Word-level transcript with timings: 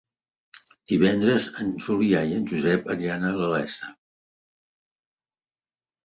Divendres 0.91 1.43
en 1.63 1.67
Julià 1.87 2.21
i 2.29 2.33
en 2.37 2.47
Josep 2.51 2.89
aniran 2.93 3.25
a 3.27 3.33
la 3.51 3.59
Iessa. 3.65 3.91